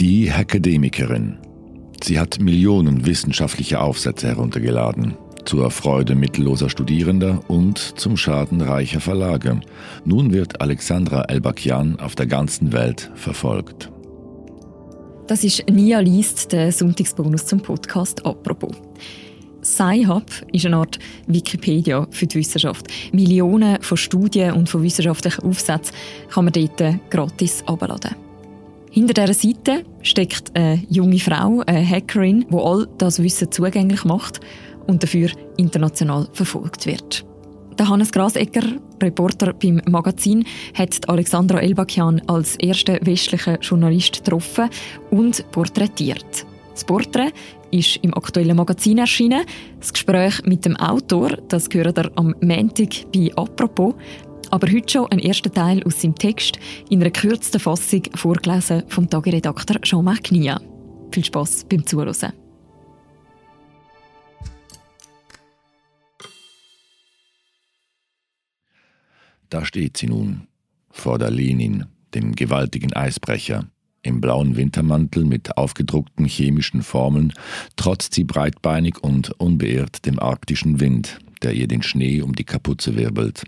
Die 0.00 0.30
Akademikerin. 0.30 1.38
Sie 2.00 2.20
hat 2.20 2.38
Millionen 2.38 3.04
wissenschaftliche 3.04 3.80
Aufsätze 3.80 4.28
heruntergeladen. 4.28 5.16
Zur 5.44 5.72
Freude 5.72 6.14
mittelloser 6.14 6.70
Studierender 6.70 7.40
und 7.48 7.78
zum 7.78 8.16
Schaden 8.16 8.60
reicher 8.60 9.00
Verlage. 9.00 9.60
Nun 10.04 10.32
wird 10.32 10.60
Alexandra 10.60 11.22
Elbakian 11.22 11.98
auf 11.98 12.14
der 12.14 12.26
ganzen 12.26 12.72
Welt 12.72 13.10
verfolgt. 13.16 13.90
Das 15.26 15.42
ist 15.42 15.68
Nia 15.68 15.98
liest, 15.98 16.52
der 16.52 16.70
Sonntagsbonus 16.70 17.46
zum 17.46 17.60
Podcast 17.60 18.24
«Apropos». 18.24 18.76
Sci-Hub 19.64 20.30
ist 20.52 20.64
eine 20.64 20.76
Art 20.76 21.00
Wikipedia 21.26 22.06
für 22.12 22.28
die 22.28 22.38
Wissenschaft. 22.38 22.86
Millionen 23.12 23.82
von 23.82 23.96
Studien 23.96 24.52
und 24.52 24.68
von 24.68 24.84
wissenschaftlichen 24.84 25.42
Aufsätzen 25.42 25.96
kann 26.30 26.44
man 26.44 26.52
dort 26.52 27.10
gratis 27.10 27.64
abladen. 27.66 28.27
Hinter 28.90 29.14
dieser 29.14 29.34
Seite 29.34 29.84
steckt 30.02 30.56
eine 30.56 30.82
junge 30.88 31.18
Frau, 31.18 31.62
eine 31.66 31.88
Hackerin, 31.88 32.46
die 32.50 32.56
all 32.56 32.88
das 32.98 33.22
Wissen 33.22 33.52
zugänglich 33.52 34.04
macht 34.04 34.40
und 34.86 35.02
dafür 35.02 35.30
international 35.56 36.28
verfolgt 36.32 36.86
wird. 36.86 37.24
Der 37.78 37.88
Hannes 37.88 38.10
Grasegger, 38.10 38.64
Reporter 39.00 39.52
beim 39.52 39.80
Magazin, 39.88 40.44
hat 40.74 41.08
Alexandra 41.08 41.60
Elbakian 41.60 42.20
als 42.26 42.56
ersten 42.56 42.98
westlichen 43.06 43.58
Journalist 43.60 44.24
getroffen 44.24 44.68
und 45.10 45.48
porträtiert. 45.52 46.44
Das 46.72 46.84
Porträt 46.84 47.32
ist 47.70 47.98
im 48.02 48.14
aktuellen 48.14 48.56
Magazin 48.56 48.98
erschienen. 48.98 49.44
Das 49.78 49.92
Gespräch 49.92 50.42
mit 50.44 50.64
dem 50.64 50.76
Autor, 50.76 51.36
das 51.48 51.68
gehört 51.68 51.98
er 51.98 52.10
am 52.16 52.34
Montag 52.40 53.12
bei 53.12 53.30
«Apropos». 53.36 53.94
Aber 54.50 54.70
heute 54.70 54.90
schon 54.90 55.10
ein 55.12 55.18
erster 55.18 55.52
Teil 55.52 55.82
aus 55.84 56.00
seinem 56.00 56.14
Text 56.14 56.58
in 56.88 57.00
einer 57.00 57.10
gekürzten 57.10 57.60
Fassung 57.60 58.02
vorgelesen 58.14 58.84
vom 58.88 59.08
Tageredakteur 59.08 59.80
Jean-Marc 59.82 60.32
Nia. 60.32 60.60
Viel 61.12 61.24
Spass 61.24 61.64
beim 61.68 61.86
Zuhören. 61.86 62.32
Da 69.50 69.64
steht 69.64 69.96
sie 69.96 70.06
nun, 70.06 70.46
vor 70.90 71.18
der 71.18 71.30
Lenin, 71.30 71.86
dem 72.14 72.34
gewaltigen 72.34 72.92
Eisbrecher. 72.92 73.66
Im 74.02 74.20
blauen 74.20 74.56
Wintermantel 74.56 75.24
mit 75.24 75.56
aufgedruckten 75.56 76.26
chemischen 76.26 76.82
Formeln 76.82 77.32
trotzt 77.76 78.14
sie 78.14 78.24
breitbeinig 78.24 78.98
und 79.02 79.32
unbeirrt 79.40 80.06
dem 80.06 80.18
arktischen 80.18 80.80
Wind, 80.80 81.18
der 81.42 81.52
ihr 81.52 81.66
den 81.66 81.82
Schnee 81.82 82.22
um 82.22 82.34
die 82.34 82.44
Kapuze 82.44 82.96
wirbelt. 82.96 83.44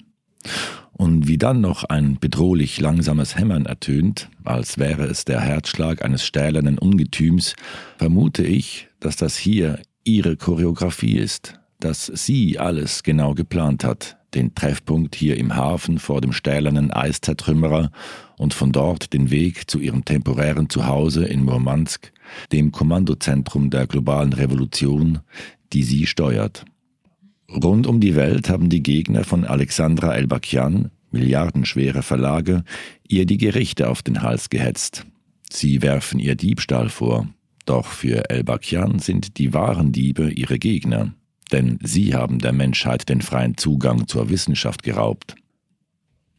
Und 0.92 1.28
wie 1.28 1.38
dann 1.38 1.60
noch 1.62 1.84
ein 1.84 2.19
bedrohlich 2.20 2.78
langsames 2.80 3.36
Hämmern 3.36 3.64
ertönt, 3.64 4.28
als 4.44 4.77
wäre 4.77 5.05
es 5.05 5.24
der 5.24 5.41
Herzschlag 5.41 6.05
eines 6.05 6.27
stählernen 6.27 6.78
Ungetüms, 6.78 7.55
vermute 7.96 8.42
ich, 8.42 8.88
dass 9.00 9.16
das 9.16 9.36
hier 9.36 9.80
ihre 10.05 10.36
Choreografie 10.36 11.16
ist, 11.16 11.55
dass 11.78 12.06
sie 12.06 12.58
alles 12.58 13.02
genau 13.02 13.34
geplant 13.34 13.84
hat, 13.84 14.18
den 14.34 14.55
Treffpunkt 14.55 15.14
hier 15.14 15.36
im 15.36 15.56
Hafen 15.56 15.98
vor 15.98 16.20
dem 16.20 16.33
stählernen 16.33 16.92
Eiszertrümmerer 16.92 17.91
und 18.36 18.55
von 18.55 18.70
dort 18.72 19.12
den 19.12 19.30
Weg 19.30 19.70
zu 19.70 19.80
ihrem 19.80 20.05
temporären 20.05 20.68
Zuhause 20.68 21.24
in 21.24 21.44
Murmansk, 21.44 22.12
dem 22.52 22.72
Kommandozentrum 22.72 23.70
der 23.70 23.86
globalen 23.86 24.33
Revolution, 24.33 25.20
die 25.72 25.83
sie 25.83 26.06
steuert. 26.06 26.64
Rund 27.51 27.87
um 27.87 28.01
die 28.01 28.15
Welt 28.17 28.48
haben 28.48 28.69
die 28.69 28.83
Gegner 28.83 29.25
von 29.25 29.45
Alexandra 29.45 30.15
Elbakian, 30.15 30.91
milliardenschwere 31.11 32.03
Verlage, 32.03 32.65
ihr 33.07 33.27
die 33.27 33.39
Gerichte 33.39 33.89
auf 33.89 34.03
den 34.03 34.23
Hals 34.23 34.51
gehetzt. 34.51 35.07
Sie 35.51 35.83
werfen 35.83 36.20
ihr 36.20 36.37
Diebstahl 36.37 36.89
vor. 36.89 37.29
Doch 37.67 37.87
für 37.87 38.31
Elbakian 38.31 39.01
sind 39.01 39.39
die 39.39 39.52
wahren 39.52 39.92
Diebe 39.92 40.30
ihre 40.30 40.58
Gegner 40.58 41.13
denn 41.52 41.79
sie 41.83 42.14
haben 42.14 42.39
der 42.39 42.52
Menschheit 42.52 43.08
den 43.08 43.20
freien 43.20 43.57
Zugang 43.57 44.07
zur 44.07 44.30
Wissenschaft 44.30 44.83
geraubt. 44.83 45.35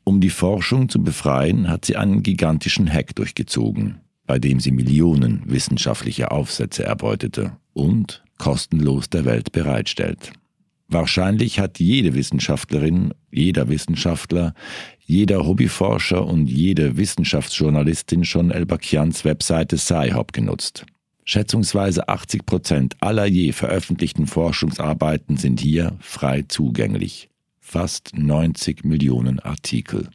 Um 0.03 0.19
die 0.19 0.29
Forschung 0.29 0.89
zu 0.89 1.03
befreien, 1.03 1.69
hat 1.69 1.85
sie 1.85 1.95
einen 1.95 2.23
gigantischen 2.23 2.91
Hack 2.91 3.15
durchgezogen, 3.15 4.01
bei 4.25 4.39
dem 4.39 4.59
sie 4.59 4.71
Millionen 4.71 5.43
wissenschaftliche 5.45 6.31
Aufsätze 6.31 6.83
erbeutete 6.83 7.57
und 7.73 8.23
kostenlos 8.37 9.09
der 9.09 9.25
Welt 9.25 9.51
bereitstellt. 9.51 10.33
Wahrscheinlich 10.91 11.57
hat 11.57 11.79
jede 11.79 12.15
Wissenschaftlerin, 12.15 13.13
jeder 13.31 13.69
Wissenschaftler, 13.69 14.53
jeder 14.99 15.47
Hobbyforscher 15.47 16.27
und 16.27 16.47
jede 16.47 16.97
Wissenschaftsjournalistin 16.97 18.25
schon 18.25 18.51
Elbakians 18.51 19.23
Webseite 19.23 19.77
Sci-Hop 19.77 20.33
genutzt. 20.33 20.85
Schätzungsweise 21.23 22.09
80 22.09 22.45
Prozent 22.45 22.97
aller 22.99 23.25
je 23.25 23.53
veröffentlichten 23.53 24.27
Forschungsarbeiten 24.27 25.37
sind 25.37 25.61
hier 25.61 25.95
frei 26.01 26.43
zugänglich. 26.45 27.29
Fast 27.61 28.11
90 28.17 28.83
Millionen 28.83 29.39
Artikel. 29.39 30.09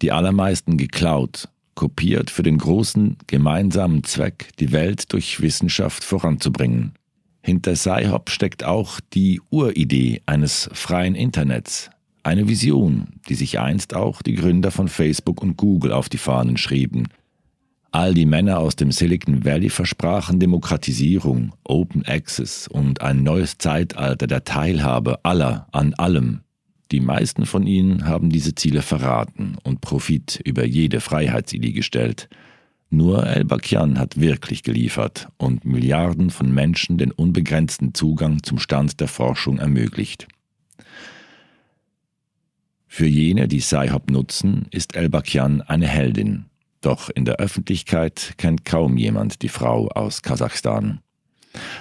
Die 0.00 0.12
allermeisten 0.12 0.78
geklaut, 0.78 1.50
kopiert 1.74 2.30
für 2.30 2.42
den 2.42 2.56
großen 2.56 3.18
gemeinsamen 3.26 4.02
Zweck, 4.02 4.48
die 4.58 4.72
Welt 4.72 5.12
durch 5.12 5.42
Wissenschaft 5.42 6.04
voranzubringen. 6.04 6.94
Hinter 7.44 7.76
Sci-Hop 7.76 8.30
steckt 8.30 8.64
auch 8.64 9.00
die 9.12 9.40
Uridee 9.50 10.22
eines 10.26 10.70
freien 10.72 11.14
Internets, 11.14 11.90
eine 12.22 12.48
Vision, 12.48 13.20
die 13.28 13.34
sich 13.34 13.60
einst 13.60 13.94
auch 13.94 14.22
die 14.22 14.34
Gründer 14.34 14.70
von 14.70 14.88
Facebook 14.88 15.42
und 15.42 15.56
Google 15.56 15.92
auf 15.92 16.08
die 16.08 16.18
Fahnen 16.18 16.56
schrieben– 16.56 17.08
All 17.94 18.12
die 18.12 18.26
Männer 18.26 18.58
aus 18.58 18.74
dem 18.74 18.90
Silicon 18.90 19.44
Valley 19.44 19.70
versprachen 19.70 20.40
Demokratisierung, 20.40 21.52
Open 21.62 22.04
Access 22.04 22.66
und 22.66 23.02
ein 23.02 23.22
neues 23.22 23.58
Zeitalter 23.58 24.26
der 24.26 24.42
Teilhabe 24.42 25.24
aller 25.24 25.68
an 25.70 25.94
allem. 25.94 26.40
Die 26.90 26.98
meisten 26.98 27.46
von 27.46 27.68
ihnen 27.68 28.04
haben 28.04 28.30
diese 28.30 28.56
Ziele 28.56 28.82
verraten 28.82 29.58
und 29.62 29.80
Profit 29.80 30.40
über 30.44 30.64
jede 30.64 30.98
Freiheitsidee 30.98 31.70
gestellt. 31.70 32.28
Nur 32.94 33.26
El-Bakian 33.26 33.98
hat 33.98 34.20
wirklich 34.20 34.62
geliefert 34.62 35.26
und 35.36 35.64
Milliarden 35.64 36.30
von 36.30 36.54
Menschen 36.54 36.96
den 36.96 37.10
unbegrenzten 37.10 37.92
Zugang 37.92 38.44
zum 38.44 38.60
Stand 38.60 39.00
der 39.00 39.08
Forschung 39.08 39.58
ermöglicht. 39.58 40.28
Für 42.86 43.06
jene, 43.06 43.48
die 43.48 43.58
Sci-Hop 43.58 44.12
nutzen, 44.12 44.68
ist 44.70 44.94
El-Bakian 44.94 45.60
eine 45.62 45.88
Heldin. 45.88 46.44
Doch 46.82 47.10
in 47.10 47.24
der 47.24 47.40
Öffentlichkeit 47.40 48.34
kennt 48.36 48.64
kaum 48.64 48.96
jemand 48.96 49.42
die 49.42 49.48
Frau 49.48 49.88
aus 49.88 50.22
Kasachstan. 50.22 51.00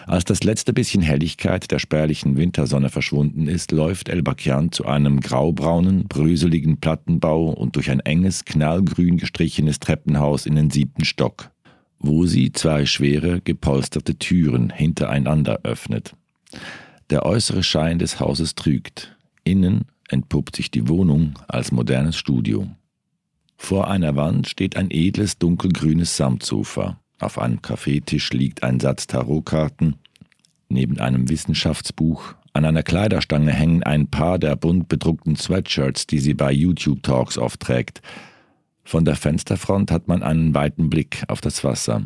Als 0.05 0.25
das 0.25 0.43
letzte 0.43 0.73
bisschen 0.73 1.01
Helligkeit 1.01 1.71
der 1.71 1.79
spärlichen 1.79 2.37
Wintersonne 2.37 2.89
verschwunden 2.89 3.47
ist, 3.47 3.71
läuft 3.71 4.09
Elbakian 4.09 4.71
zu 4.71 4.85
einem 4.85 5.19
graubraunen, 5.19 6.07
bröseligen 6.07 6.79
Plattenbau 6.79 7.49
und 7.49 7.75
durch 7.75 7.89
ein 7.89 7.99
enges, 8.01 8.45
knallgrün 8.45 9.17
gestrichenes 9.17 9.79
Treppenhaus 9.79 10.45
in 10.45 10.55
den 10.55 10.69
siebten 10.69 11.05
Stock, 11.05 11.51
wo 11.99 12.25
sie 12.25 12.51
zwei 12.51 12.85
schwere, 12.85 13.41
gepolsterte 13.41 14.15
Türen 14.15 14.69
hintereinander 14.69 15.61
öffnet. 15.63 16.15
Der 17.09 17.25
äußere 17.25 17.63
Schein 17.63 17.99
des 17.99 18.19
Hauses 18.19 18.55
trügt. 18.55 19.15
Innen 19.43 19.85
entpuppt 20.09 20.55
sich 20.55 20.71
die 20.71 20.87
Wohnung 20.87 21.33
als 21.47 21.71
modernes 21.71 22.17
Studio. 22.17 22.67
Vor 23.57 23.89
einer 23.89 24.15
Wand 24.15 24.47
steht 24.47 24.75
ein 24.75 24.91
edles 24.91 25.37
dunkelgrünes 25.37 26.17
Samtsofa. 26.17 26.99
Auf 27.23 27.39
einem 27.39 27.61
Kaffeetisch 27.61 28.33
liegt 28.33 28.63
ein 28.63 28.81
Satz 28.81 29.07
Tarotkarten. 29.07 29.95
Neben 30.67 30.99
einem 30.99 31.29
Wissenschaftsbuch 31.29 32.35
an 32.51 32.65
einer 32.65 32.83
Kleiderstange 32.83 33.51
hängen 33.53 33.81
ein 33.81 34.07
paar 34.07 34.37
der 34.37 34.57
bunt 34.57 34.89
bedruckten 34.89 35.37
Sweatshirts, 35.37 36.05
die 36.05 36.19
sie 36.19 36.33
bei 36.33 36.51
YouTube 36.51 37.01
Talks 37.01 37.37
oft 37.37 37.61
trägt. 37.61 38.01
Von 38.83 39.05
der 39.05 39.15
Fensterfront 39.15 39.89
hat 39.89 40.09
man 40.09 40.21
einen 40.21 40.53
weiten 40.53 40.89
Blick 40.89 41.23
auf 41.29 41.39
das 41.39 41.63
Wasser. 41.63 42.03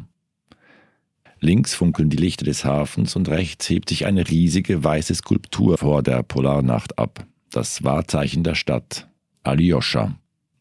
Links 1.40 1.74
funkeln 1.74 2.12
die 2.12 2.18
Lichter 2.18 2.46
des 2.46 2.64
Hafens 2.64 3.16
und 3.16 3.28
rechts 3.28 3.68
hebt 3.70 3.90
sich 3.90 4.06
eine 4.06 4.30
riesige 4.30 4.84
weiße 4.84 5.16
Skulptur 5.16 5.80
vor 5.80 6.04
der 6.04 6.22
Polarnacht 6.22 7.00
ab. 7.00 7.26
Das 7.50 7.84
Wahrzeichen 7.84 8.44
der 8.44 8.56
Stadt, 8.56 9.08
Alyosha 9.42 10.16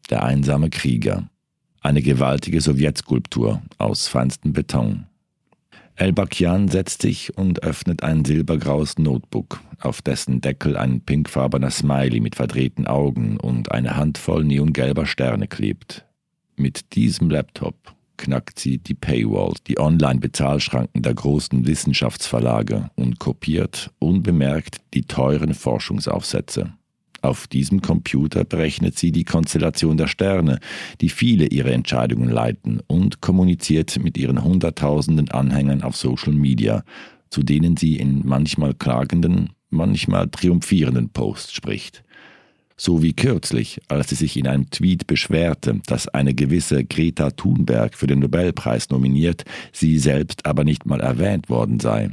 der 0.09 0.23
einsame 0.23 0.71
Krieger. 0.71 1.29
Eine 1.81 2.01
gewaltige 2.01 2.61
Sowjetskulptur 2.61 3.61
aus 3.77 4.07
feinstem 4.07 4.53
Beton. 4.53 5.05
El-Bakian 5.95 6.67
setzt 6.67 7.01
sich 7.01 7.35
und 7.37 7.63
öffnet 7.63 8.03
ein 8.03 8.23
silbergraues 8.23 8.99
Notebook, 8.99 9.61
auf 9.79 10.03
dessen 10.03 10.41
Deckel 10.41 10.77
ein 10.77 11.01
pinkfarbener 11.01 11.71
Smiley 11.71 12.19
mit 12.19 12.35
verdrehten 12.35 12.85
Augen 12.85 13.37
und 13.37 13.71
eine 13.71 13.95
Handvoll 13.95 14.43
neongelber 14.43 15.07
Sterne 15.07 15.47
klebt. 15.47 16.05
Mit 16.55 16.93
diesem 16.95 17.31
Laptop 17.31 17.75
knackt 18.17 18.59
sie 18.59 18.77
die 18.77 18.93
Paywall, 18.93 19.53
die 19.67 19.79
Online-Bezahlschranken 19.79 21.01
der 21.01 21.15
großen 21.15 21.65
Wissenschaftsverlage 21.65 22.91
und 22.95 23.19
kopiert 23.19 23.91
unbemerkt 23.97 24.81
die 24.93 25.03
teuren 25.03 25.55
Forschungsaufsätze. 25.55 26.73
Auf 27.27 27.45
diesem 27.45 27.81
Computer 27.81 28.45
berechnet 28.45 28.97
sie 28.97 29.11
die 29.11 29.25
Konstellation 29.25 29.97
der 29.97 30.07
Sterne, 30.07 30.59
die 31.01 31.09
viele 31.09 31.47
ihre 31.47 31.73
Entscheidungen 31.73 32.29
leiten, 32.29 32.79
und 32.87 33.19
kommuniziert 33.19 34.01
mit 34.01 34.17
ihren 34.17 34.41
Hunderttausenden 34.41 35.29
Anhängern 35.31 35.81
auf 35.83 35.97
Social 35.97 36.31
Media, 36.31 36.85
zu 37.29 37.43
denen 37.43 37.75
sie 37.75 37.97
in 37.97 38.25
manchmal 38.25 38.73
klagenden, 38.73 39.49
manchmal 39.69 40.29
triumphierenden 40.29 41.09
Posts 41.09 41.51
spricht. 41.51 42.05
So 42.77 43.03
wie 43.03 43.11
kürzlich, 43.11 43.81
als 43.89 44.07
sie 44.07 44.15
sich 44.15 44.37
in 44.37 44.47
einem 44.47 44.69
Tweet 44.69 45.05
beschwerte, 45.05 45.81
dass 45.85 46.07
eine 46.07 46.33
gewisse 46.33 46.85
Greta 46.85 47.31
Thunberg 47.31 47.93
für 47.95 48.07
den 48.07 48.19
Nobelpreis 48.19 48.89
nominiert, 48.89 49.43
sie 49.73 49.99
selbst 49.99 50.45
aber 50.45 50.63
nicht 50.63 50.85
mal 50.85 51.01
erwähnt 51.01 51.49
worden 51.49 51.81
sei. 51.81 52.11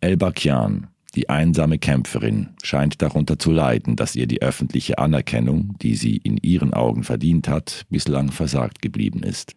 Elba 0.00 0.32
Kian, 0.32 0.89
die 1.12 1.28
einsame 1.28 1.78
Kämpferin, 1.78 2.50
scheint 2.62 3.02
darunter 3.02 3.38
zu 3.38 3.50
leiden, 3.50 3.96
dass 3.96 4.16
ihr 4.16 4.26
die 4.26 4.42
öffentliche 4.42 4.98
Anerkennung, 4.98 5.76
die 5.82 5.96
sie 5.96 6.16
in 6.16 6.36
ihren 6.38 6.72
Augen 6.74 7.04
verdient 7.04 7.48
hat, 7.48 7.86
bislang 7.90 8.30
versagt 8.30 8.82
geblieben 8.82 9.22
ist. 9.22 9.54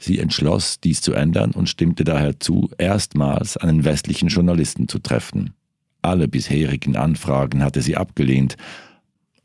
Sie 0.00 0.18
entschloss, 0.18 0.80
dies 0.80 1.00
zu 1.00 1.12
ändern 1.12 1.52
und 1.52 1.68
stimmte 1.68 2.04
daher 2.04 2.40
zu, 2.40 2.70
erstmals 2.78 3.56
einen 3.56 3.84
westlichen 3.84 4.28
Journalisten 4.28 4.88
zu 4.88 4.98
treffen. 4.98 5.54
Alle 6.02 6.28
bisherigen 6.28 6.96
Anfragen 6.96 7.62
hatte 7.62 7.80
sie 7.80 7.96
abgelehnt, 7.96 8.56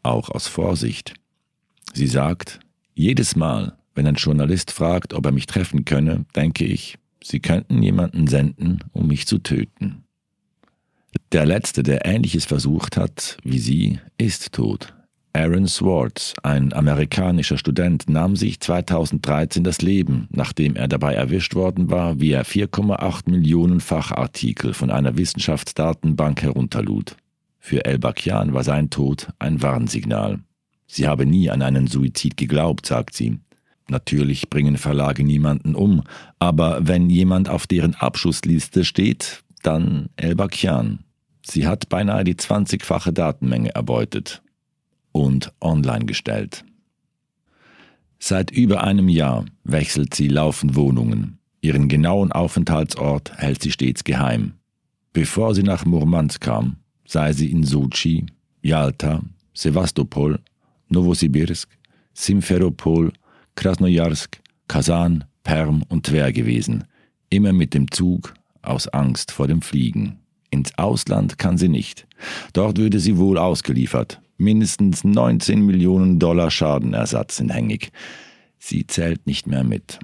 auch 0.03 0.29
aus 0.29 0.47
Vorsicht. 0.47 1.13
Sie 1.93 2.07
sagt, 2.07 2.59
jedes 2.93 3.35
Mal, 3.35 3.77
wenn 3.95 4.07
ein 4.07 4.15
Journalist 4.15 4.71
fragt, 4.71 5.13
ob 5.13 5.25
er 5.25 5.31
mich 5.31 5.45
treffen 5.45 5.85
könne, 5.85 6.25
denke 6.35 6.65
ich, 6.65 6.97
sie 7.23 7.39
könnten 7.39 7.81
jemanden 7.81 8.27
senden, 8.27 8.79
um 8.91 9.07
mich 9.07 9.27
zu 9.27 9.39
töten. 9.39 10.03
Der 11.31 11.45
letzte, 11.45 11.83
der 11.83 12.05
ähnliches 12.05 12.45
versucht 12.45 12.97
hat 12.97 13.37
wie 13.43 13.59
sie, 13.59 13.99
ist 14.17 14.51
tot. 14.51 14.93
Aaron 15.33 15.67
Swartz, 15.67 16.33
ein 16.41 16.73
amerikanischer 16.73 17.57
Student, 17.57 18.09
nahm 18.09 18.35
sich 18.35 18.59
2013 18.59 19.63
das 19.63 19.81
Leben, 19.81 20.27
nachdem 20.31 20.75
er 20.75 20.87
dabei 20.87 21.13
erwischt 21.13 21.53
worden 21.53 21.91
war, 21.91 22.19
wie 22.19 22.31
er 22.31 22.45
4,8 22.45 23.29
Millionen 23.29 23.79
Fachartikel 23.79 24.73
von 24.73 24.89
einer 24.89 25.17
Wissenschaftsdatenbank 25.17 26.41
herunterlud. 26.41 27.15
Für 27.59 27.85
El 27.85 27.99
Bakian 27.99 28.53
war 28.53 28.63
sein 28.63 28.89
Tod 28.89 29.27
ein 29.37 29.61
Warnsignal. 29.61 30.39
Sie 30.87 31.07
habe 31.07 31.27
nie 31.27 31.51
an 31.51 31.61
einen 31.61 31.85
Suizid 31.85 32.35
geglaubt, 32.35 32.87
sagt 32.87 33.13
sie. 33.13 33.37
Natürlich 33.87 34.49
bringen 34.49 34.77
Verlage 34.77 35.23
niemanden 35.23 35.75
um, 35.75 36.03
aber 36.39 36.87
wenn 36.87 37.09
jemand 37.09 37.49
auf 37.49 37.67
deren 37.67 37.93
Abschussliste 37.93 38.83
steht, 38.83 39.43
dann 39.63 40.09
El 40.15 40.35
Bakian. 40.35 40.99
Sie 41.41 41.67
hat 41.67 41.89
beinahe 41.89 42.23
die 42.23 42.35
20-fache 42.35 43.11
Datenmenge 43.11 43.73
erbeutet 43.73 44.41
und 45.11 45.53
online 45.61 46.05
gestellt. 46.05 46.63
Seit 48.19 48.51
über 48.51 48.83
einem 48.83 49.07
Jahr 49.09 49.45
wechselt 49.63 50.13
sie 50.13 50.27
laufend 50.27 50.75
Wohnungen. 50.75 51.39
Ihren 51.61 51.87
genauen 51.87 52.31
Aufenthaltsort 52.31 53.33
hält 53.37 53.61
sie 53.61 53.71
stets 53.71 54.03
geheim. 54.03 54.53
Bevor 55.13 55.55
sie 55.55 55.63
nach 55.63 55.85
Murmansk 55.85 56.41
kam, 56.41 56.77
sei 57.05 57.33
sie 57.33 57.51
in 57.51 57.63
Sochi, 57.63 58.25
Yalta, 58.61 59.21
Sevastopol, 59.53 60.39
Novosibirsk, 60.89 61.69
Simferopol, 62.13 63.11
Krasnojarsk, 63.55 64.39
Kasan, 64.67 65.23
Perm 65.43 65.83
und 65.89 66.05
Tver 66.05 66.31
gewesen, 66.31 66.83
immer 67.29 67.53
mit 67.53 67.73
dem 67.73 67.89
Zug 67.91 68.33
aus 68.61 68.87
Angst 68.87 69.31
vor 69.31 69.47
dem 69.47 69.61
Fliegen. 69.61 70.19
Ins 70.51 70.77
Ausland 70.77 71.37
kann 71.37 71.57
sie 71.57 71.69
nicht. 71.69 72.07
Dort 72.53 72.77
würde 72.77 72.99
sie 72.99 73.17
wohl 73.17 73.37
ausgeliefert, 73.37 74.21
Mindestens 74.41 75.03
19 75.03 75.65
Millionen 75.65 76.17
Dollar 76.17 76.49
Schadenersatz 76.49 77.35
sind 77.35 77.49
hängig. 77.49 77.91
Sie 78.57 78.87
zählt 78.87 79.27
nicht 79.27 79.47
mehr 79.47 79.65
mit. 79.65 79.99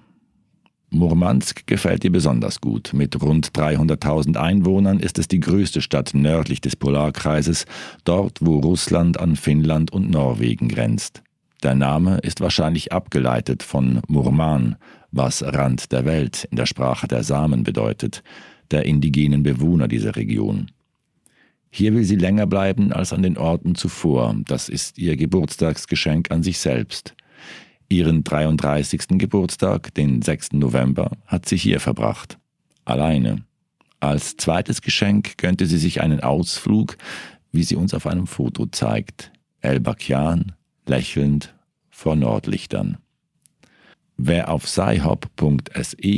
Murmansk 0.89 1.65
gefällt 1.67 2.03
ihr 2.03 2.11
besonders 2.11 2.59
gut. 2.59 2.91
Mit 2.93 3.21
rund 3.21 3.51
300.000 3.53 4.35
Einwohnern 4.35 4.99
ist 4.99 5.19
es 5.19 5.29
die 5.29 5.39
größte 5.39 5.81
Stadt 5.81 6.13
nördlich 6.13 6.59
des 6.59 6.75
Polarkreises, 6.75 7.65
dort 8.03 8.39
wo 8.41 8.59
Russland 8.59 9.17
an 9.21 9.37
Finnland 9.37 9.93
und 9.93 10.09
Norwegen 10.09 10.67
grenzt. 10.67 11.23
Der 11.63 11.73
Name 11.73 12.17
ist 12.17 12.41
wahrscheinlich 12.41 12.91
abgeleitet 12.91 13.63
von 13.63 14.01
Murman, 14.09 14.75
was 15.15 15.41
Rand 15.44 15.91
der 15.91 16.06
Welt 16.06 16.47
in 16.51 16.57
der 16.57 16.65
Sprache 16.65 17.07
der 17.07 17.23
Samen 17.23 17.63
bedeutet, 17.63 18.21
der 18.71 18.85
indigenen 18.85 19.44
Bewohner 19.44 19.88
dieser 19.88 20.15
Region. 20.15 20.71
Hier 21.69 21.94
will 21.94 22.03
sie 22.03 22.15
länger 22.15 22.47
bleiben 22.47 22.91
als 22.91 23.13
an 23.13 23.23
den 23.23 23.38
Orten 23.38 23.75
zuvor. 23.75 24.35
Das 24.45 24.69
ist 24.69 24.97
ihr 24.97 25.17
Geburtstagsgeschenk 25.17 26.31
an 26.31 26.44
sich 26.44 26.57
selbst. 26.59 27.15
Ihren 27.89 28.23
33. 28.23 29.17
Geburtstag, 29.17 29.94
den 29.94 30.21
6. 30.21 30.53
November, 30.53 31.12
hat 31.25 31.47
sie 31.47 31.57
hier 31.57 31.79
verbracht. 31.79 32.38
Alleine. 32.83 33.44
Als 34.00 34.38
zweites 34.38 34.81
Geschenk 34.81 35.38
gönnte 35.38 35.65
sie 35.65 35.77
sich 35.77 36.01
einen 36.01 36.21
Ausflug, 36.21 36.97
wie 37.51 37.63
sie 37.63 37.75
uns 37.75 37.94
auf 37.94 38.07
einem 38.07 38.27
Foto 38.27 38.65
zeigt. 38.65 39.31
El 39.62 39.79
Bakian, 39.79 40.53
lächelnd 40.85 41.56
vor 41.89 42.15
Nordlichtern. 42.15 42.97
Wer 44.17 44.50
auf 44.50 44.67
sci 44.67 45.01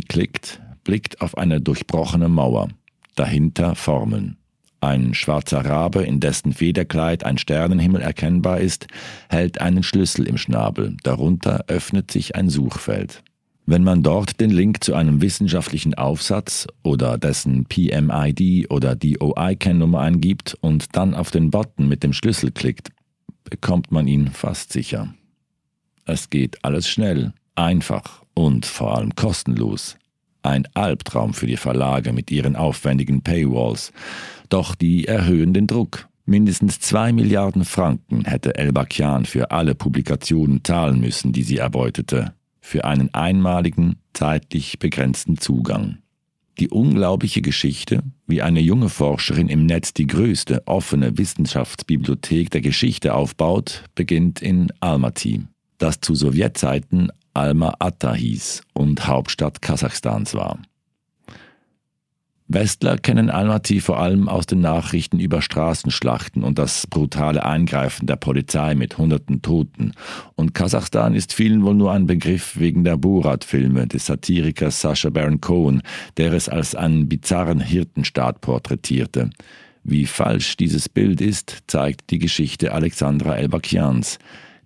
klickt, 0.07 0.61
blickt 0.83 1.21
auf 1.21 1.37
eine 1.37 1.61
durchbrochene 1.61 2.29
Mauer. 2.29 2.69
Dahinter 3.15 3.75
Formeln. 3.75 4.37
Ein 4.79 5.15
schwarzer 5.15 5.65
Rabe, 5.65 6.03
in 6.03 6.19
dessen 6.19 6.53
Federkleid 6.53 7.23
ein 7.23 7.39
Sternenhimmel 7.39 8.01
erkennbar 8.01 8.59
ist, 8.59 8.87
hält 9.27 9.59
einen 9.59 9.81
Schlüssel 9.81 10.27
im 10.27 10.37
Schnabel. 10.37 10.95
Darunter 11.01 11.65
öffnet 11.67 12.11
sich 12.11 12.35
ein 12.35 12.49
Suchfeld. 12.49 13.23
Wenn 13.65 13.83
man 13.83 14.03
dort 14.03 14.39
den 14.39 14.51
Link 14.51 14.83
zu 14.83 14.93
einem 14.93 15.21
wissenschaftlichen 15.21 15.95
Aufsatz 15.95 16.67
oder 16.83 17.17
dessen 17.17 17.65
PMID 17.65 18.69
oder 18.69 18.95
DOI-Kennnummer 18.95 19.99
eingibt 19.99 20.55
und 20.61 20.95
dann 20.95 21.15
auf 21.15 21.31
den 21.31 21.49
Button 21.49 21.87
mit 21.87 22.03
dem 22.03 22.13
Schlüssel 22.13 22.51
klickt, 22.51 22.91
bekommt 23.43 23.91
man 23.91 24.07
ihn 24.07 24.27
fast 24.27 24.71
sicher. 24.71 25.13
Es 26.05 26.29
geht 26.29 26.63
alles 26.63 26.87
schnell, 26.87 27.33
einfach 27.57 28.23
und 28.33 28.65
vor 28.65 28.97
allem 28.97 29.15
kostenlos. 29.15 29.97
Ein 30.43 30.67
Albtraum 30.75 31.33
für 31.33 31.47
die 31.47 31.57
Verlage 31.57 32.13
mit 32.13 32.31
ihren 32.31 32.55
aufwendigen 32.55 33.21
Paywalls. 33.21 33.91
Doch 34.49 34.75
die 34.75 35.05
erhöhen 35.05 35.53
den 35.53 35.67
Druck. 35.67 36.07
Mindestens 36.25 36.79
zwei 36.79 37.13
Milliarden 37.13 37.65
Franken 37.65 38.25
hätte 38.25 38.55
El-Bakian 38.55 39.25
für 39.25 39.51
alle 39.51 39.75
Publikationen 39.75 40.63
zahlen 40.63 40.99
müssen, 40.99 41.31
die 41.31 41.43
sie 41.43 41.57
erbeutete, 41.57 42.33
für 42.59 42.85
einen 42.85 43.13
einmaligen, 43.13 43.95
zeitlich 44.13 44.77
begrenzten 44.77 45.37
Zugang. 45.37 45.99
Die 46.59 46.69
unglaubliche 46.69 47.41
Geschichte, 47.41 48.03
wie 48.25 48.41
eine 48.41 48.59
junge 48.59 48.89
Forscherin 48.89 49.47
im 49.47 49.65
Netz 49.65 49.93
die 49.93 50.07
größte 50.07 50.65
offene 50.65 51.17
Wissenschaftsbibliothek 51.17 52.49
der 52.49 52.61
Geschichte 52.61 53.13
aufbaut, 53.13 53.83
beginnt 53.95 54.41
in 54.41 54.71
Almaty, 54.79 55.43
das 55.77 56.01
zu 56.01 56.15
Sowjetzeiten 56.15 57.11
Alma-Ata 57.37 58.13
hieß 58.13 58.63
und 58.73 59.07
Hauptstadt 59.07 59.61
Kasachstans 59.61 60.33
war. 60.33 60.59
Westler 62.49 62.97
kennen 62.97 63.29
Almaty 63.29 63.81
vor 63.81 63.99
allem 63.99 64.29
aus 64.29 64.45
den 64.45 64.61
Nachrichten 64.61 65.19
über 65.19 65.41
Straßenschlachten 65.41 66.43
und 66.43 66.57
das 66.57 66.87
brutale 66.87 67.45
Eingreifen 67.45 68.07
der 68.07 68.15
Polizei 68.15 68.73
mit 68.73 68.97
hunderten 68.97 69.41
Toten. 69.41 69.91
Und 70.35 70.53
Kasachstan 70.53 71.13
ist 71.13 71.33
vielen 71.33 71.63
wohl 71.63 71.75
nur 71.75 71.91
ein 71.91 72.07
Begriff 72.07 72.57
wegen 72.57 72.85
der 72.85 72.95
Borat-Filme 72.95 73.85
des 73.87 74.05
Satirikers 74.05 74.79
Sacha 74.79 75.09
Baron 75.09 75.41
Cohen, 75.41 75.81
der 76.15 76.31
es 76.31 76.47
als 76.47 76.73
einen 76.73 77.09
bizarren 77.09 77.59
Hirtenstaat 77.59 78.39
porträtierte. 78.39 79.29
Wie 79.83 80.05
falsch 80.05 80.55
dieses 80.55 80.87
Bild 80.87 81.19
ist, 81.19 81.63
zeigt 81.67 82.11
die 82.11 82.19
Geschichte 82.19 82.73
Alexandra 82.73 83.35
Elbakians 83.35 84.19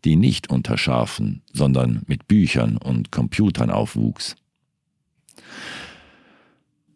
die 0.05 0.15
nicht 0.15 0.49
unter 0.49 0.77
Schafen, 0.77 1.41
sondern 1.53 2.01
mit 2.07 2.27
Büchern 2.27 2.77
und 2.77 3.11
Computern 3.11 3.69
aufwuchs. 3.69 4.35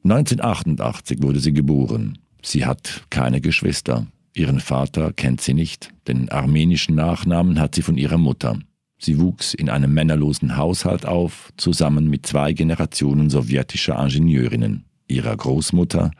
1988 0.04 1.22
wurde 1.22 1.40
sie 1.40 1.54
geboren. 1.54 2.20
Sie 2.44 2.66
hat 2.66 3.06
keine 3.10 3.42
Geschwister. 3.42 4.08
Ihren 4.34 4.60
Vater 4.60 5.14
kennt 5.14 5.42
sie 5.42 5.54
nicht, 5.54 5.94
den 6.08 6.30
armenischen 6.30 6.96
Nachnamen 6.96 7.60
hat 7.60 7.74
sie 7.74 7.82
von 7.82 7.98
ihrer 7.98 8.18
Mutter. 8.18 8.60
Sie 8.98 9.20
wuchs 9.20 9.54
in 9.54 9.70
einem 9.70 9.94
männerlosen 9.94 10.58
Haushalt 10.58 11.06
auf, 11.06 11.52
zusammen 11.58 12.10
mit 12.10 12.26
zwei 12.26 12.54
Generationen 12.54 13.30
sowjetischer 13.30 14.00
Ingenieurinnen, 14.00 14.86
ihrer 15.08 15.36
Großmutter, 15.36 16.12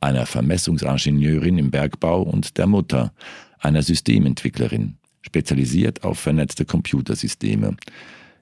einer 0.00 0.26
Vermessungsingenieurin 0.26 1.58
im 1.58 1.70
Bergbau 1.70 2.22
und 2.22 2.58
der 2.58 2.66
Mutter, 2.66 3.12
einer 3.58 3.82
Systementwicklerin 3.82 4.98
spezialisiert 5.22 6.04
auf 6.04 6.18
vernetzte 6.18 6.64
Computersysteme. 6.64 7.76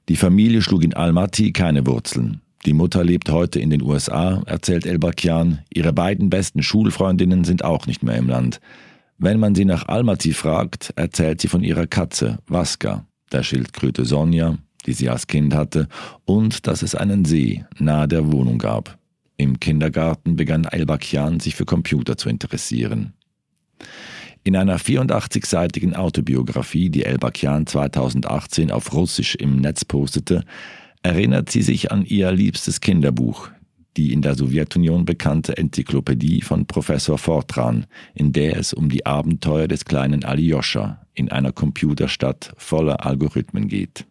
Die 0.08 0.16
Familie 0.16 0.62
schlug 0.62 0.82
in 0.82 0.94
Almaty 0.94 1.52
keine 1.52 1.86
Wurzeln. 1.86 2.40
Die 2.66 2.72
Mutter 2.72 3.04
lebt 3.04 3.30
heute 3.30 3.58
in 3.58 3.70
den 3.70 3.82
USA, 3.82 4.42
erzählt 4.44 4.84
Elbakian. 4.84 5.60
Ihre 5.72 5.92
beiden 5.92 6.28
besten 6.28 6.62
Schulfreundinnen 6.62 7.44
sind 7.44 7.64
auch 7.64 7.86
nicht 7.86 8.02
mehr 8.02 8.16
im 8.16 8.28
Land. 8.28 8.60
Wenn 9.16 9.38
man 9.38 9.54
sie 9.54 9.64
nach 9.64 9.88
Almaty 9.88 10.32
fragt, 10.32 10.92
erzählt 10.96 11.40
sie 11.40 11.48
von 11.48 11.62
ihrer 11.62 11.86
Katze, 11.86 12.38
Vaska, 12.48 13.06
der 13.32 13.42
Schildkröte 13.42 14.04
Sonja, 14.04 14.58
die 14.86 14.92
sie 14.92 15.08
als 15.08 15.26
Kind 15.26 15.54
hatte, 15.54 15.88
und 16.24 16.66
dass 16.66 16.82
es 16.82 16.94
einen 16.94 17.24
See 17.24 17.64
nahe 17.78 18.08
der 18.08 18.32
Wohnung 18.32 18.58
gab. 18.58 18.98
Im 19.36 19.58
Kindergarten 19.58 20.36
begann 20.36 20.64
Elbakian 20.64 21.40
sich 21.40 21.54
für 21.54 21.64
Computer 21.64 22.16
zu 22.18 22.28
interessieren. 22.28 23.14
In 24.42 24.56
einer 24.56 24.78
84-seitigen 24.78 25.94
Autobiografie, 25.94 26.88
die 26.88 27.04
Elbakian 27.04 27.66
2018 27.66 28.70
auf 28.70 28.92
Russisch 28.94 29.34
im 29.34 29.56
Netz 29.56 29.84
postete, 29.84 30.44
erinnert 31.02 31.50
sie 31.50 31.62
sich 31.62 31.92
an 31.92 32.04
ihr 32.04 32.32
liebstes 32.32 32.80
Kinderbuch, 32.80 33.50
die 33.96 34.12
in 34.12 34.22
der 34.22 34.34
Sowjetunion 34.34 35.04
bekannte 35.04 35.56
Enzyklopädie 35.58 36.40
von 36.40 36.66
Professor 36.66 37.18
Fortran, 37.18 37.86
in 38.14 38.32
der 38.32 38.56
es 38.56 38.72
um 38.72 38.88
die 38.88 39.04
Abenteuer 39.04 39.68
des 39.68 39.84
kleinen 39.84 40.24
Alyosha 40.24 41.04
in 41.12 41.30
einer 41.30 41.52
Computerstadt 41.52 42.52
voller 42.56 43.04
Algorithmen 43.04 43.68
geht. 43.68 44.06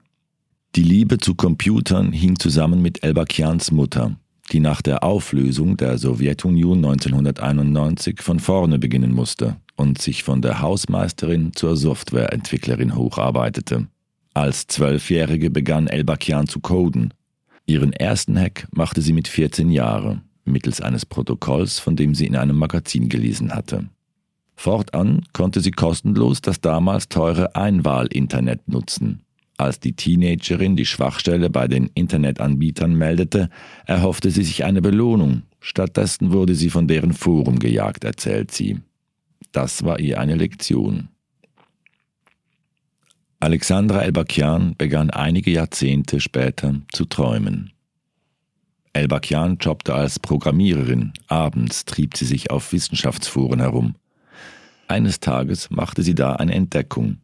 Die 0.75 0.83
Liebe 0.83 1.17
zu 1.17 1.33
Computern 1.33 2.11
hing 2.11 2.37
zusammen 2.37 2.83
mit 2.83 3.03
Elbakians 3.03 3.71
Mutter, 3.71 4.15
die 4.51 4.59
nach 4.59 4.81
der 4.81 5.03
Auflösung 5.03 5.77
der 5.77 5.97
Sowjetunion 5.97 6.77
1991 6.77 8.21
von 8.21 8.39
vorne 8.39 8.79
beginnen 8.79 9.13
musste 9.13 9.57
und 9.75 10.01
sich 10.01 10.23
von 10.23 10.41
der 10.41 10.61
Hausmeisterin 10.61 11.53
zur 11.53 11.77
Softwareentwicklerin 11.77 12.95
hocharbeitete. 12.95 13.87
Als 14.33 14.67
Zwölfjährige 14.67 15.49
begann 15.49 15.87
Elbakian 15.87 16.47
zu 16.47 16.59
coden 16.59 17.13
Ihren 17.69 17.93
ersten 17.93 18.35
Hack 18.35 18.67
machte 18.71 18.99
sie 18.99 19.13
mit 19.13 19.27
14 19.27 19.69
Jahren, 19.69 20.23
mittels 20.43 20.81
eines 20.81 21.05
Protokolls, 21.05 21.77
von 21.77 21.95
dem 21.95 22.15
sie 22.15 22.25
in 22.25 22.35
einem 22.35 22.57
Magazin 22.57 23.09
gelesen 23.09 23.53
hatte. 23.53 23.89
Fortan 24.55 25.21
konnte 25.33 25.61
sie 25.61 25.69
kostenlos 25.69 26.41
das 26.41 26.61
damals 26.61 27.09
teure 27.09 27.55
Einwahl-Internet 27.55 28.67
nutzen. 28.67 29.21
Als 29.59 29.81
die 29.81 29.91
Teenagerin 29.91 30.77
die 30.77 30.85
Schwachstelle 30.85 31.49
bei 31.49 31.67
den 31.67 31.87
Internetanbietern 31.93 32.95
meldete, 32.95 33.49
erhoffte 33.85 34.31
sie 34.31 34.43
sich 34.45 34.63
eine 34.63 34.81
Belohnung. 34.81 35.41
Stattdessen 35.59 36.31
wurde 36.31 36.55
sie 36.55 36.69
von 36.69 36.87
deren 36.87 37.11
Forum 37.11 37.59
gejagt, 37.59 38.05
erzählt 38.05 38.51
sie. 38.51 38.79
Das 39.51 39.83
war 39.83 39.99
ihr 39.99 40.17
eine 40.21 40.35
Lektion. 40.35 41.09
Alexandra 43.41 44.01
Elbakian 44.03 44.75
begann 44.77 45.09
einige 45.09 45.51
Jahrzehnte 45.51 46.21
später 46.21 46.75
zu 46.93 47.03
träumen. 47.03 47.73
Elbakian 48.93 49.57
jobbte 49.59 49.93
als 49.93 50.19
Programmiererin, 50.19 51.11
abends 51.27 51.83
trieb 51.83 52.15
sie 52.15 52.25
sich 52.25 52.49
auf 52.49 52.71
Wissenschaftsforen 52.71 53.59
herum. 53.59 53.95
Eines 54.87 55.19
Tages 55.19 55.69
machte 55.69 56.01
sie 56.01 56.15
da 56.15 56.37
eine 56.37 56.53
Entdeckung. 56.53 57.17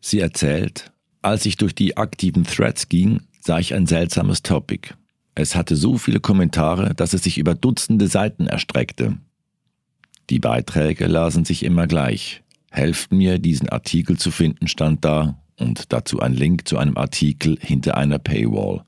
Sie 0.00 0.20
erzählt, 0.20 0.89
als 1.22 1.46
ich 1.46 1.56
durch 1.56 1.74
die 1.74 1.96
aktiven 1.96 2.44
Threads 2.44 2.88
ging, 2.88 3.22
sah 3.40 3.58
ich 3.58 3.74
ein 3.74 3.86
seltsames 3.86 4.42
Topic. 4.42 4.94
Es 5.34 5.54
hatte 5.54 5.76
so 5.76 5.98
viele 5.98 6.20
Kommentare, 6.20 6.94
dass 6.94 7.12
es 7.12 7.22
sich 7.22 7.38
über 7.38 7.54
Dutzende 7.54 8.08
Seiten 8.08 8.46
erstreckte. 8.46 9.18
Die 10.28 10.38
Beiträge 10.38 11.06
lasen 11.06 11.44
sich 11.44 11.62
immer 11.64 11.86
gleich. 11.86 12.42
Helft 12.70 13.12
mir, 13.12 13.38
diesen 13.38 13.68
Artikel 13.68 14.16
zu 14.16 14.30
finden, 14.30 14.68
stand 14.68 15.04
da 15.04 15.40
und 15.58 15.92
dazu 15.92 16.20
ein 16.20 16.34
Link 16.34 16.68
zu 16.68 16.78
einem 16.78 16.96
Artikel 16.96 17.58
hinter 17.60 17.96
einer 17.96 18.18
Paywall. 18.18 18.84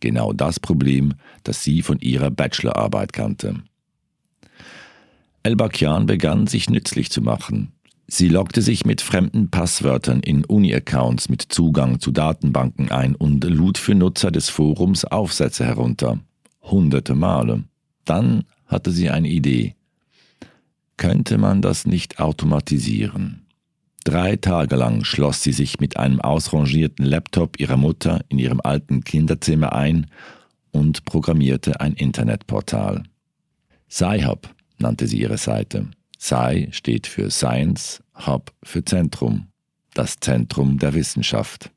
Genau 0.00 0.32
das 0.32 0.58
Problem, 0.58 1.14
das 1.44 1.62
sie 1.62 1.82
von 1.82 2.00
ihrer 2.00 2.30
Bachelorarbeit 2.30 3.12
kannte. 3.12 3.62
Elbakian 5.42 6.06
begann 6.06 6.46
sich 6.46 6.68
nützlich 6.68 7.10
zu 7.10 7.22
machen. 7.22 7.72
Sie 8.12 8.26
loggte 8.28 8.60
sich 8.60 8.84
mit 8.84 9.02
fremden 9.02 9.50
Passwörtern 9.50 10.18
in 10.18 10.44
Uni-Accounts 10.44 11.28
mit 11.28 11.42
Zugang 11.42 12.00
zu 12.00 12.10
Datenbanken 12.10 12.90
ein 12.90 13.14
und 13.14 13.44
lud 13.44 13.78
für 13.78 13.94
Nutzer 13.94 14.32
des 14.32 14.48
Forums 14.48 15.04
Aufsätze 15.04 15.64
herunter. 15.64 16.18
Hunderte 16.60 17.14
Male. 17.14 17.62
Dann 18.04 18.42
hatte 18.66 18.90
sie 18.90 19.10
eine 19.10 19.28
Idee. 19.28 19.76
Könnte 20.96 21.38
man 21.38 21.62
das 21.62 21.86
nicht 21.86 22.18
automatisieren? 22.18 23.46
Drei 24.02 24.34
Tage 24.34 24.74
lang 24.74 25.04
schloss 25.04 25.44
sie 25.44 25.52
sich 25.52 25.78
mit 25.78 25.96
einem 25.96 26.20
ausrangierten 26.20 27.06
Laptop 27.06 27.60
ihrer 27.60 27.76
Mutter 27.76 28.24
in 28.28 28.40
ihrem 28.40 28.60
alten 28.60 29.04
Kinderzimmer 29.04 29.72
ein 29.72 30.06
und 30.72 31.04
programmierte 31.04 31.80
ein 31.80 31.92
Internetportal. 31.92 33.04
Sci-Hub 33.88 34.52
nannte 34.78 35.06
sie 35.06 35.20
ihre 35.20 35.38
Seite. 35.38 35.86
Sci 36.20 36.68
steht 36.70 37.06
für 37.06 37.30
Science, 37.30 38.02
Hub 38.26 38.52
für 38.62 38.84
Zentrum, 38.84 39.46
das 39.94 40.20
Zentrum 40.20 40.78
der 40.78 40.94
Wissenschaft. 40.94 41.70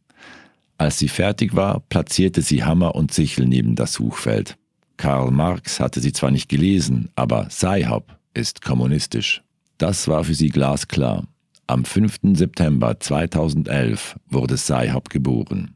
Als 0.78 1.00
sie 1.00 1.08
fertig 1.08 1.56
war, 1.56 1.80
platzierte 1.80 2.42
sie 2.42 2.64
Hammer 2.64 2.96
und 2.96 3.14
Sichel 3.14 3.48
neben 3.48 3.76
das 3.76 3.94
Suchfeld. 3.94 4.58
Karl 4.98 5.32
Marx 5.32 5.80
hatte 5.80 6.02
sie 6.02 6.12
zwar 6.12 6.32
nicht 6.32 6.50
gelesen, 6.50 7.10
aber 7.16 7.50
Sci-Hub 7.50 8.18
ist 8.34 8.62
kommunistisch. 8.62 9.44
Das 9.78 10.08
war 10.08 10.24
für 10.24 10.34
sie 10.34 10.50
glasklar. 10.50 11.24
Am 11.68 11.86
5. 11.86 12.20
September 12.34 13.00
2011 13.00 14.18
wurde 14.30 14.58
Saihab 14.58 15.10
geboren. 15.10 15.76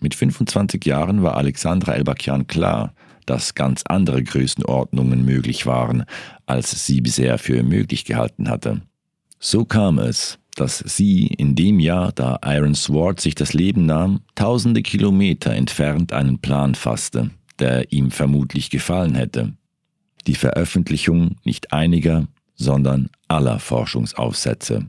Mit 0.00 0.14
25 0.14 0.84
Jahren 0.84 1.22
war 1.22 1.36
Alexandra 1.36 1.94
Elbakian 1.94 2.46
klar, 2.46 2.92
dass 3.26 3.54
ganz 3.54 3.82
andere 3.86 4.22
Größenordnungen 4.22 5.24
möglich 5.24 5.66
waren, 5.66 6.04
als 6.46 6.86
sie 6.86 7.00
bisher 7.00 7.38
für 7.38 7.62
möglich 7.62 8.04
gehalten 8.04 8.48
hatte. 8.48 8.82
So 9.38 9.64
kam 9.64 9.98
es, 9.98 10.38
dass 10.54 10.78
sie 10.78 11.26
in 11.26 11.54
dem 11.54 11.80
Jahr, 11.80 12.12
da 12.12 12.38
Iron 12.44 12.74
Sword 12.74 13.20
sich 13.20 13.34
das 13.34 13.54
Leben 13.54 13.86
nahm, 13.86 14.20
tausende 14.34 14.82
Kilometer 14.82 15.52
entfernt 15.52 16.12
einen 16.12 16.38
Plan 16.40 16.74
fasste, 16.74 17.30
der 17.58 17.92
ihm 17.92 18.10
vermutlich 18.10 18.70
gefallen 18.70 19.14
hätte 19.14 19.54
die 20.26 20.34
Veröffentlichung 20.34 21.36
nicht 21.44 21.72
einiger, 21.72 22.28
sondern 22.54 23.10
aller 23.28 23.58
Forschungsaufsätze, 23.58 24.86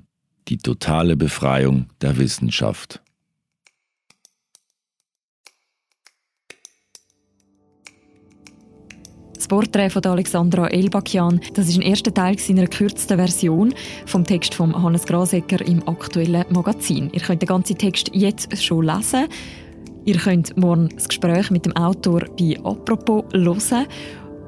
die 0.47 0.57
totale 0.57 1.15
Befreiung 1.15 1.87
der 2.01 2.17
Wissenschaft. 2.17 3.01
Das 9.43 9.49
Porträt 9.49 9.89
von 9.89 10.05
Alexandra 10.05 10.69
Elbakian, 10.69 11.41
das 11.53 11.67
ist 11.67 11.75
ein 11.75 11.81
erster 11.81 12.13
Teil 12.13 12.39
seiner 12.39 12.61
gekürzten 12.61 13.17
Version 13.17 13.73
vom 14.05 14.23
Text 14.23 14.53
von 14.53 14.73
Hannes 14.81 15.05
Grasecker 15.05 15.59
im 15.67 15.85
aktuellen 15.85 16.45
Magazin. 16.49 17.09
Ihr 17.11 17.19
könnt 17.19 17.41
den 17.41 17.47
ganzen 17.47 17.77
Text 17.77 18.09
jetzt 18.13 18.63
schon 18.63 18.85
lesen. 18.85 19.25
Ihr 20.05 20.15
könnt 20.15 20.55
morgen 20.55 20.87
das 20.95 21.09
Gespräch 21.09 21.51
mit 21.51 21.65
dem 21.65 21.75
Autor 21.75 22.21
bei 22.39 22.57
«Apropos» 22.63 23.25
hören 23.33 23.85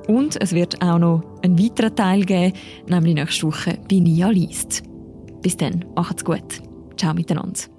und 0.07 0.41
es 0.41 0.53
wird 0.53 0.81
auch 0.81 0.97
noch 0.97 1.23
einen 1.43 1.59
weiteren 1.59 1.93
Teil 1.93 2.23
geben, 2.23 2.53
nämlich 2.87 3.15
nächste 3.15 3.47
Woche 3.47 3.77
bei 3.91 3.97
Nia 3.97 4.29
liest. 4.29 4.83
Bis 5.41 5.57
dann, 5.57 5.83
macht's 5.93 6.23
gut. 6.23 6.61
Ciao 6.95 7.13
miteinander. 7.13 7.74